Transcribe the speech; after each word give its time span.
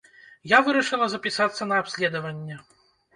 Я 0.53 0.61
вырашыла 0.67 1.09
запісацца 1.11 1.67
на 1.73 1.77
абследаванне. 1.83 2.57